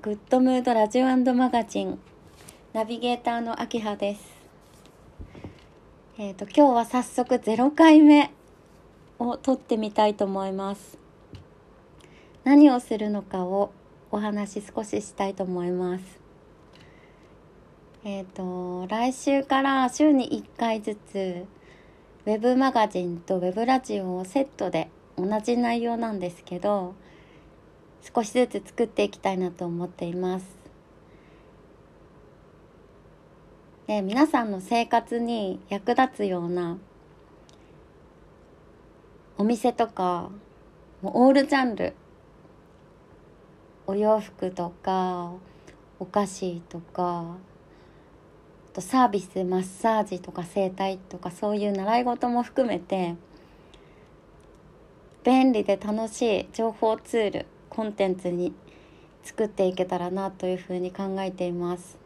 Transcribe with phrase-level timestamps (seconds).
[0.00, 1.98] グッドムードラジオマガジン
[2.72, 4.20] ナビゲーターの秋葉です。
[6.16, 8.30] えっ、ー、と今日は早速0回目
[9.18, 10.98] を撮ってみたいと思います。
[12.44, 13.72] 何をするのかを
[14.12, 16.04] お話少ししたいと思います。
[18.04, 21.44] えっ、ー、と来週から週に1回ずつ
[22.24, 26.94] ウェブマガジンとウェブラジオをセットで同じ内容なんですけど
[28.02, 30.58] 少しずつ作っていきたいなと思っています。
[33.86, 36.76] で皆さんの生活に役立つような
[39.38, 40.30] お店とか
[41.00, 41.94] もうオールジャンル
[43.86, 45.32] お洋服とか
[45.98, 47.36] お菓子とか
[48.72, 53.14] あとサービスマッサージとか整体とかそういう習い事も含めて
[55.24, 57.46] 便利で楽しい情報ツール
[57.78, 58.52] コンテンツに
[59.22, 61.96] 作っていけたらなというふうに考えています。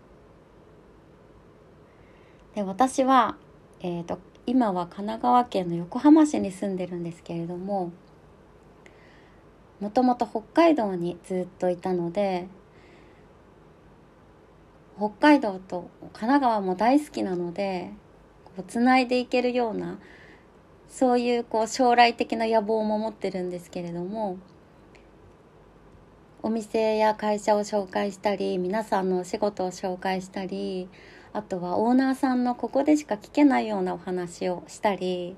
[2.54, 3.38] で私は、
[3.80, 7.90] えーと、今は神奈川県の横浜市に住んでるんですけれども
[9.80, 12.48] もともと北海道にずっといたので
[14.98, 17.92] 北海道と神奈川も大好きなので
[18.44, 19.98] こうつないでいけるような
[20.90, 24.36] そういうこう将来的な野望も持ってるんですけれども
[26.44, 30.88] お店や会社を紹介したり皆さんのお仕事を紹介したり
[31.32, 35.36] あとはオーナーさんのここでしか聞けないようなお話をしたり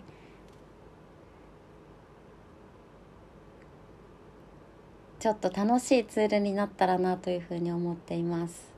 [5.18, 8.74] ちょっと楽しいツールになったらなというふうに思っています。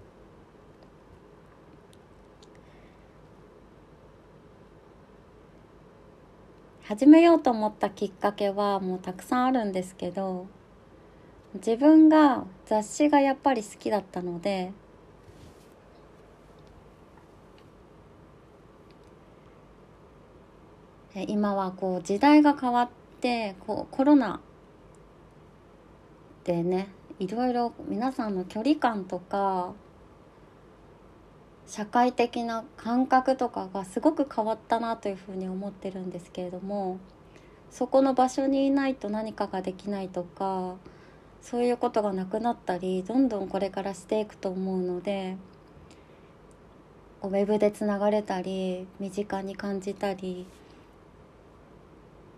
[6.85, 10.47] 始めようと思ったきっかけはもうたくさんあるんですけど
[11.57, 14.73] 自分が雑誌がやっぱり好きだったので
[21.15, 22.91] 今はこう時代が変わっ
[23.21, 24.41] てこうコロナ
[26.45, 29.73] でねいろいろ皆さんの距離感とか
[31.67, 36.99] 社会的な感覚とかがすごく変わったなというふうに思ってるんですけれども
[37.71, 40.77] そこの場所にいないと何かができないとか
[41.43, 45.37] そういうことがなくなったりどんどんこれからしていくと思うので
[47.23, 50.47] ウェブでつながれたり身近に感じたり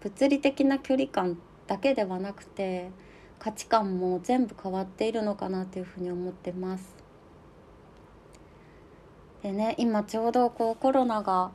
[0.00, 2.90] 物理的な距離感だけではなくて
[3.38, 6.96] 価値観も全部変わっているのかなというふうに思ってます。
[9.42, 11.52] でね今ちょうどこうコロナが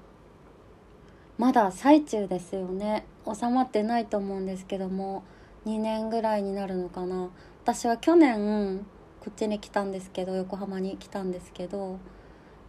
[1.38, 5.24] まだ最中ですよね収まってないと思うんですけども
[5.66, 7.30] 2年ぐらいになるのかな。
[7.64, 8.86] 私は去年
[9.22, 11.98] こっちに来たんですけど横浜に来たんですけど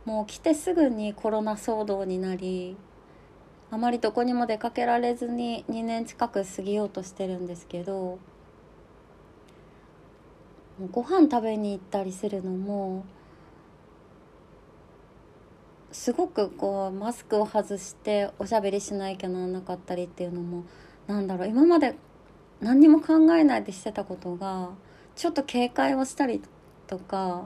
[0.05, 2.77] もう来てすぐにコロナ騒動になり
[3.72, 8.21] あまりどこにも出かけられずに2年近く過ぎようとしてるんですけど
[10.93, 13.04] ご飯食べに行ったりするのも
[15.91, 20.62] すごくこうマスクを外しておしゃべりしないきゃならなかったりっていうのも
[21.09, 21.97] なんだろう今まで
[22.60, 24.70] 何にも考えないでしてたことが
[25.16, 26.42] ちょっと警戒をしたり
[26.87, 27.44] とか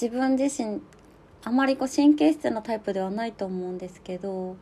[0.00, 0.80] 自分自身
[1.44, 4.56] あまりこう神経質なタイプではないと思うんですけど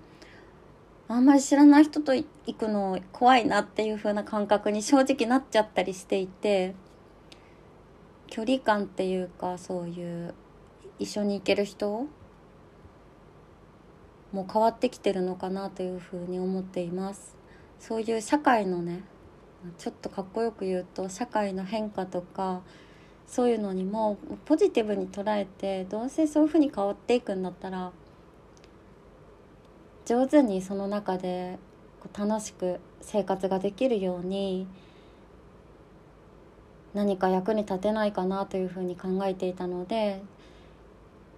[1.08, 2.24] あんまり知らない人と行
[2.56, 6.74] くの怖いなっていう風な感覚に正直なっちゃったりしていて
[8.28, 10.34] 距離感っていうかそういう
[10.98, 12.06] 一緒に行ける人
[14.32, 17.39] も変わってきてるのかなというふうに思っています。
[17.80, 19.02] そういう社会のね
[19.78, 22.60] ちょっとかっこよく言うと社会の変化とか
[23.26, 27.92] そういうのにもポジティブに捉えてどうせそういうふうに変わっていくんだったら
[30.04, 31.58] 上手にその中で
[32.18, 34.66] 楽しく生活ができるように
[36.92, 40.22] 何か役に立てないかなというふうに考えていたので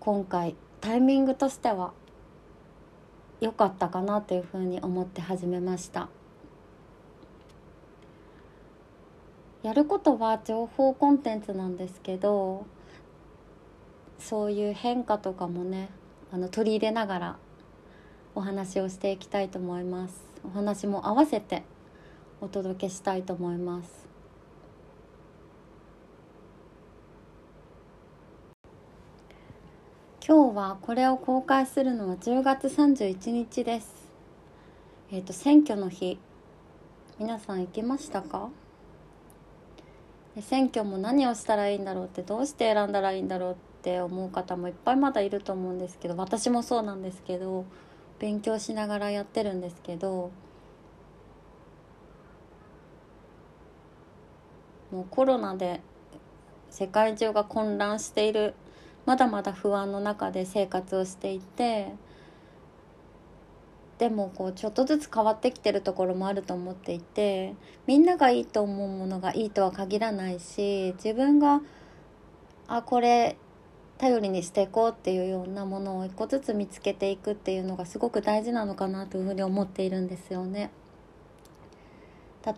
[0.01, 1.93] 今回タイミングとしては
[3.41, 6.09] 良かったかなというふうに思って始めました。
[9.63, 12.67] やることは情報コンテンツなんですけど
[14.19, 15.89] そういう変化とかもね
[16.33, 17.37] あの取り入れながら
[18.35, 20.25] お話をしていきたいと思います。
[20.45, 21.63] お話も合わせて
[22.41, 24.09] お届けしたいと思います。
[30.27, 34.11] 今日はこれを公開するのは10月31日です。
[35.11, 36.19] えっ、ー、と選挙の日。
[37.19, 38.49] 皆さん行きましたか？
[40.35, 47.65] で選挙も何をしたらいいんだろうってどうして選んだらいいんだろうって思う方もいっぱいまだいると思うんですけど私もそうなんですけど
[48.19, 50.31] 勉強しながらやってるんですけど
[54.91, 55.81] もうコロナで
[56.71, 58.55] 世界中が混乱している
[59.05, 61.93] まだまだ不安の中で生活をしていて
[64.03, 67.55] でもこうちょっとずつ変わってきてるところもあると思っていて
[67.87, 71.61] みんながいいと思うものがいいとは限らないし自分が
[72.67, 73.37] あこれ
[73.99, 80.73] 頼りにしていこうっていうようなものを一個ずつ見つけていくっていうのがすごく大事なのかなというふうに思っているんですよね。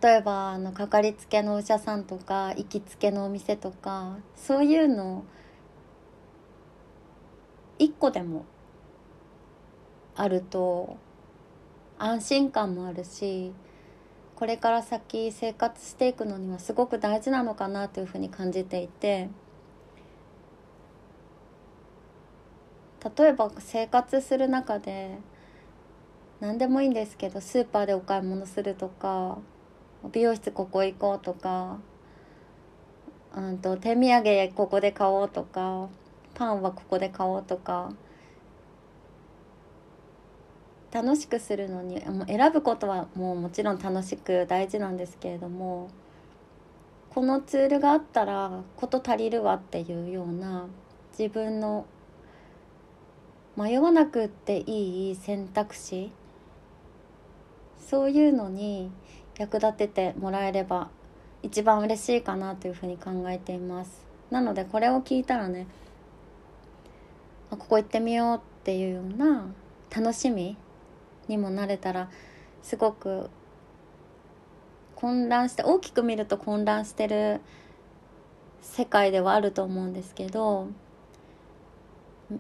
[0.03, 5.27] 例えばあのかかりつけのお医者さんとか行きつけのお店とかそういうの
[7.79, 8.47] 一個でも
[10.17, 10.97] あると
[11.99, 13.53] 安心感もあるし
[14.37, 19.29] これから先生活していくのにはすごく大事なのかなというふうに感じていて
[23.17, 25.19] 例えば生活する中で
[26.41, 29.39] 何でもいいんですけどスーパーでお買い物するとか
[30.13, 31.79] 美容室ここ行こうとか
[33.37, 35.89] うんと手土産ここで買おうとか
[36.35, 37.93] パンはここで買おうとか
[40.95, 45.91] 楽しくするのに選ぶことはもうもちろん楽しく大事なんですけれども
[47.11, 50.69] このツールがあったら事足りるわっていうような
[51.19, 51.85] 自分の
[53.57, 56.13] 迷わなくっていい選択肢
[57.81, 58.93] そういうのに
[59.37, 60.91] 役立ててもらえれば
[61.43, 64.07] 一番嬉しいかなというふうに考えています。
[64.31, 65.67] なのでこれを聞いたらね
[67.51, 69.47] ここ行ってみようっていうような
[69.95, 70.57] 楽しみ
[71.29, 72.11] にもなれたら
[72.63, 73.31] すごく
[74.97, 77.41] 混乱して大きく見ると混乱してる
[78.63, 80.69] 世界ではあると思うんですけど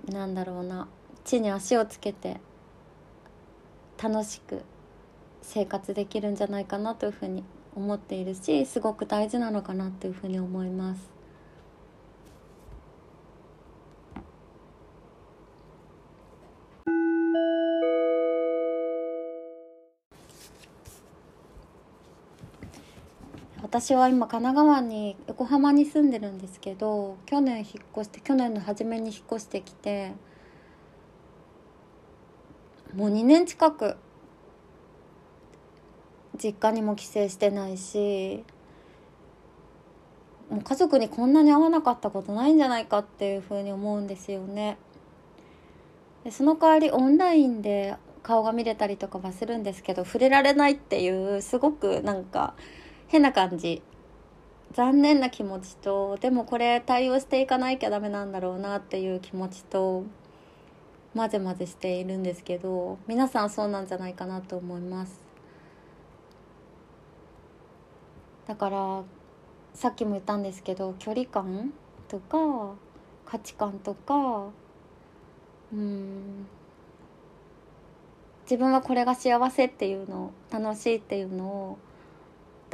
[0.08, 0.88] なんだろうな
[1.24, 2.40] 地に足をつけて
[4.02, 4.62] 楽しく
[5.42, 7.44] 生活できるんじゃないかなというふうに
[7.76, 11.13] 思っているしすごく大事なのかなというふうに思います。
[23.74, 30.12] 私は今神奈川に横浜に住んでるんですけど去年引っ越して去年の初めに引っ越してきて
[32.94, 33.96] もう2年近く
[36.40, 38.44] 実家にも帰省してないし
[40.48, 44.78] もう家族にこんなに会わなかったことないんじゃないかっていうふうに思うんですよね。
[46.22, 52.54] でその代わりオンラインで顔が見れたりとかはするんですけど触れられないっていうすごくなんか
[53.08, 53.82] 変な感じ。
[54.72, 60.04] 残念な気持ちとでもこれ対応していかなきゃダメなんだろうなっていう気持ちと
[61.14, 65.20] 混ぜ混ぜしているんですけど皆さんそうなんじゃないかなと思います。
[68.48, 69.02] だから
[69.74, 71.72] さっきも言ったんですけど距離感
[72.08, 72.74] とか
[73.24, 74.48] 価値観とか
[75.72, 76.46] うん。
[78.42, 81.78] 自分はこれが幸せっていうの楽しいっていうのを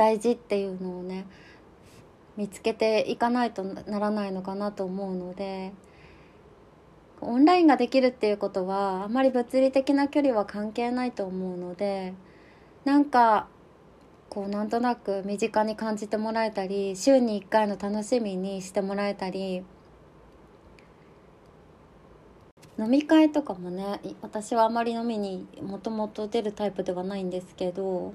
[0.00, 1.26] 大事っていうのをね
[2.38, 5.74] 見つけていかないとならないのかなと思うので
[7.20, 12.14] オンラインができるっていうことはあまり物理的な距離は関係ないと思うので
[12.86, 13.46] なんか
[14.30, 19.62] こうなんとなく身近に感じてもらえたり週に1回の楽しみにしてもらえたり
[22.78, 28.14] 飲み会とかもね私はあまり飲みにもともと出るタイプではないんですけど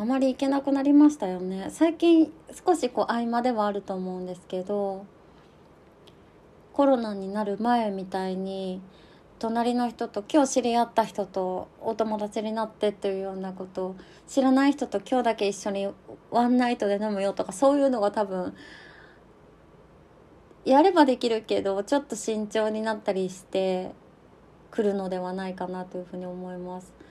[0.00, 2.32] あまり行けなくなりましたよね最近
[2.64, 5.04] 少しこう合間ではあると思うんですけど
[6.72, 8.80] コロナになる前みたいに
[9.38, 13.94] 隣の人と今日知り合った人とお友達になってっていうようなこと
[14.26, 15.88] 知らない人と今日だけ一緒に
[16.30, 18.54] ワンナイトで飲むよとかそういうのが多分
[20.64, 23.92] やればできるけどちょっと慎重になったりして
[24.70, 27.09] くるのではないかなというふうに思います。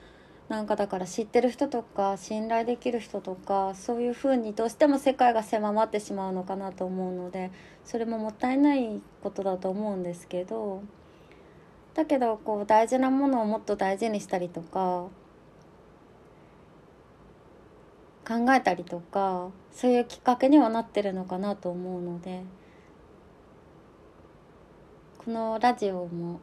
[0.50, 7.52] なんかだから知ってる人とか信頼できる人とかそういうふうにどうしても世界が狭まってしまうのかなと思うので
[7.86, 10.84] それももったいないことだと思うんですけど。
[12.00, 15.08] だけどこう大事なものをもっと大事にしたりとか
[18.26, 22.44] 考えたりとかそういうきっかけにはなってるのかなと思うので
[25.18, 26.40] このラジオも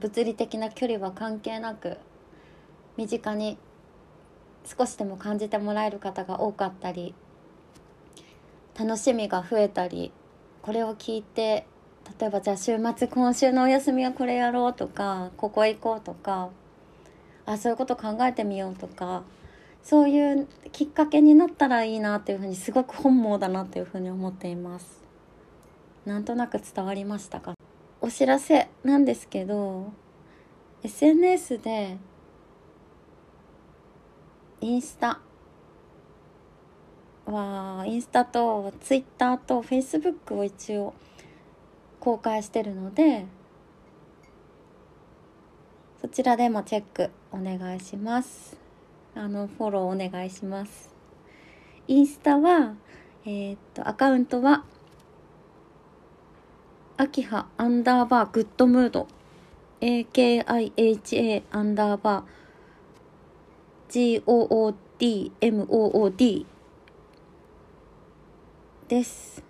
[0.00, 1.98] 物理的な距離は関係なく
[2.96, 3.58] 身近に
[4.64, 7.14] 少しでも感じてもらえる方が多かったり
[8.78, 10.12] 楽しみが増えたり
[10.62, 11.66] これを聞いて
[12.18, 16.50] 例えばじゃあ週末今週のお休みはこれやろうとかここ行こうとか
[17.46, 19.22] あそういうこと考えてみようとか
[19.82, 25.02] そういうきっかけになったらいいなっていうふうにすごく本望だなっていうふうに思っています。
[26.04, 27.59] なんとなく伝わりましたか？
[28.02, 29.92] お知らせなんですけど
[30.82, 31.98] SNS で
[34.62, 35.20] インスタ
[37.26, 40.94] はインスタとツイッターとフェイスブックを一応
[42.00, 43.26] 公開してるので
[46.00, 48.56] そちらでもチェックお願いします。
[49.14, 50.94] あのフォローお願いします。
[51.86, 52.74] インスタは
[53.26, 54.64] えー、っとアカウントは
[57.00, 59.08] アキハアンダーバーグッドムード。
[59.80, 64.22] AKIHA アンダーバー。
[65.40, 66.44] GOODMOOD
[68.86, 69.42] です。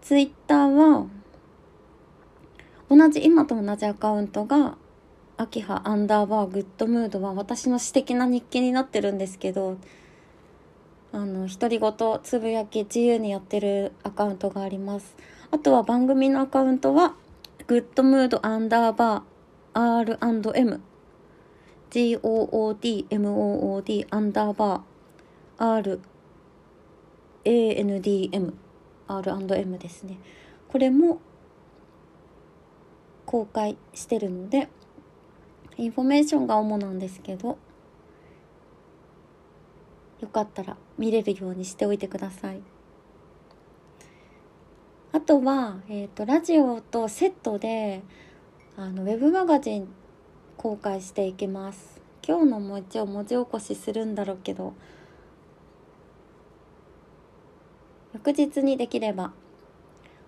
[0.00, 1.08] ツイッターは
[2.88, 4.78] 同じ今と同じアカウントが
[5.36, 9.76] アキハアンダーバーグッドムードは私の私的な日記になってるんですけど
[11.16, 15.16] あの独り言つぶやき自由にやってるアカウントがあります。
[15.50, 17.14] あとは番組のアカウントは
[17.66, 19.80] グッドムードアンダーバー
[20.18, 20.82] R&M
[21.88, 23.06] GOODMOOD
[24.10, 26.00] アンダーバー
[27.46, 28.52] RANDM
[29.08, 30.18] R&M ですね。
[30.68, 31.20] これも
[33.24, 34.68] 公開してるので
[35.78, 37.56] インフォメーションが主なんですけど
[40.20, 42.60] よかったら見れるようにしておいてください。
[45.12, 48.02] あとは、えーと、ラジオとセットで
[48.76, 49.88] あのウェブマガジン
[50.56, 52.00] 公開していきます。
[52.26, 54.74] 今日のもう一応文字起こしするんだろうけど
[58.14, 59.32] 翌日にできれば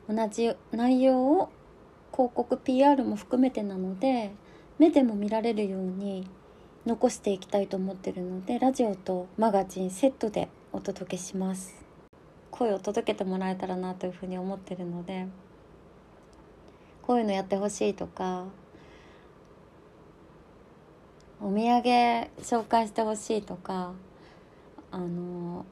[0.09, 1.51] 同じ内容を
[2.13, 4.31] 広告 PR も含めてなので
[4.79, 6.29] 目でも見られるように
[6.89, 11.85] 残していきたいと思ってるのでラジオとマガジンセットでお届けします。
[12.51, 15.27] 声を届けてもらえたらなというふうに思ってるので
[17.03, 18.47] こういうのやってほしいとか
[21.43, 21.83] お土産
[22.41, 23.93] 紹介してほしいとか
[24.91, 25.67] あの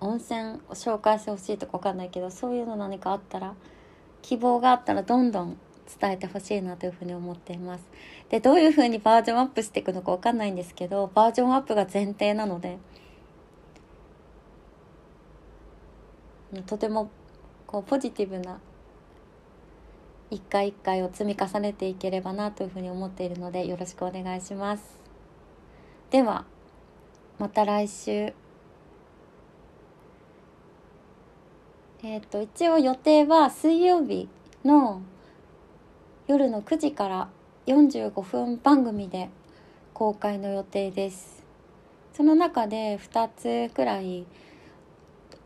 [0.00, 3.54] 温泉を紹介してほしいとか分かんないけどそういうの何かあったら
[4.22, 5.58] 希望があったらどんどん
[6.00, 7.84] 伝えてほしいなというふうに思っています。
[8.28, 12.78] でどういうふうにバージョンアップしていくのか分かんないんですけどバージョンアップが前提なので
[16.66, 17.10] とても
[17.66, 18.60] こうポジティブな
[20.30, 24.98] 一回一回を積み重ねていければなというふうに思っているのでよろしくお願いします。
[26.10, 26.44] では
[27.38, 28.32] また来週。
[32.02, 34.28] えっ、ー、と一応予定は水曜日
[34.64, 35.02] の
[36.28, 37.30] 夜の9時から
[37.66, 39.30] 45分番組で
[39.94, 41.42] 公開の予定です。
[42.12, 43.30] その中で2
[43.70, 44.26] つくらい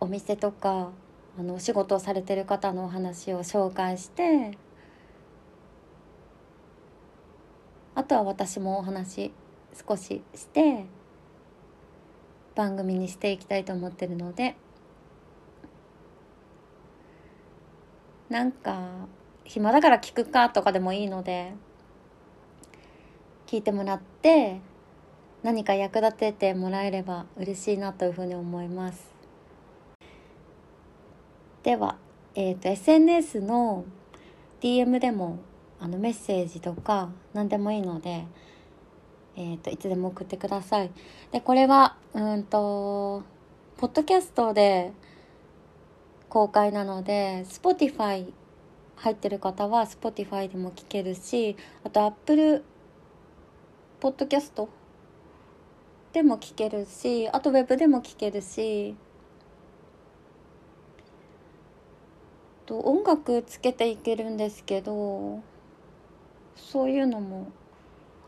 [0.01, 0.91] お店とか
[1.39, 4.59] あのお仕事をされてる方のお話を紹介して
[7.95, 9.33] あとは私もお話
[9.89, 10.87] 少しして
[12.57, 14.57] 番組にしていきたいと思ってるので
[18.29, 19.07] なんか
[19.45, 21.53] 暇だから聞くかとかでもいいので
[23.47, 24.61] 聞いてもらって
[25.43, 29.13] 何か役立ててもらえれば嬉しいなというふうに思います。
[31.63, 31.97] では、
[32.35, 33.85] えーと、SNS の
[34.61, 35.39] DM でも
[35.81, 38.25] あのメッセージとか何でもいいので、
[39.37, 40.91] えーと、いつでも送ってください。
[41.33, 43.23] でこれはうんと
[43.77, 44.93] ポッドキャストで
[46.29, 48.33] 公開なので Spotify
[48.97, 52.65] 入ってる方は Spotify でも聞けるしあと Apple
[54.01, 54.69] ポッドキャスト
[56.13, 58.95] でも聞けるしあとウェブでも聞けるし
[62.67, 65.41] と音楽つけていけるんですけど
[66.57, 67.49] そういうのも。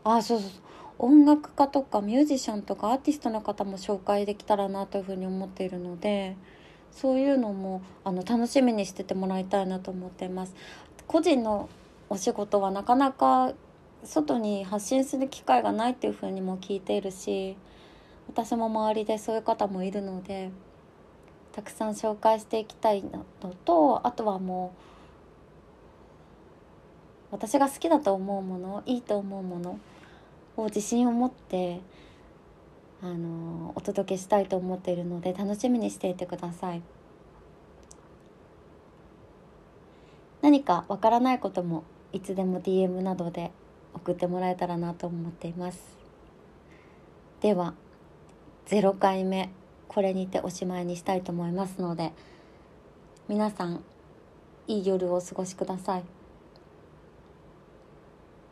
[0.03, 0.49] あそうそう。
[0.97, 6.37] 音楽家とかミュージシャンとかアーティストの方も紹介できたらなというふうに思っているので
[6.95, 10.55] そういうのもあの楽しみにしててもらいたいなと思ってます。
[11.07, 11.69] 個人の
[12.09, 13.53] お仕事はなかなか
[14.03, 17.57] 外に発信する機会がないっていうふうにも聞いているし
[18.27, 20.51] 私も周りでそういう方もいるので
[21.51, 23.25] たくさん紹介していきたいの
[23.65, 24.73] とあとはも
[27.31, 29.79] う私が好きだと思うものいいと思うもの
[30.57, 31.81] を自信を持って
[33.05, 36.81] あのお届けしたいと思っているので楽しみにしていてください。
[40.41, 41.83] 何かわからないことも
[42.13, 43.51] いつでも DM などで
[43.93, 45.79] 送ってもらえたらなと思っています。
[47.41, 47.75] では
[48.65, 49.51] 0回目
[49.87, 52.11] これにておしまいにしたいと思いますので
[53.27, 53.83] 皆さん
[54.65, 56.03] いい夜をお過ごしください。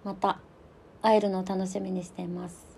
[0.03, 0.39] また
[1.01, 2.72] 会えるのを楽しみにしています。